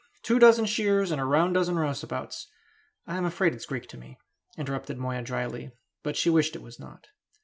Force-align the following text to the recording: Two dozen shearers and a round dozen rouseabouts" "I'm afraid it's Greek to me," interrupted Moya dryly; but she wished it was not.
Two 0.23 0.39
dozen 0.39 0.65
shearers 0.65 1.11
and 1.11 1.21
a 1.21 1.25
round 1.25 1.53
dozen 1.53 1.75
rouseabouts" 1.75 2.47
"I'm 3.05 3.23
afraid 3.23 3.53
it's 3.53 3.67
Greek 3.67 3.87
to 3.89 3.99
me," 3.99 4.17
interrupted 4.57 4.97
Moya 4.97 5.21
dryly; 5.21 5.73
but 6.01 6.17
she 6.17 6.31
wished 6.31 6.55
it 6.55 6.63
was 6.63 6.79
not. 6.79 7.09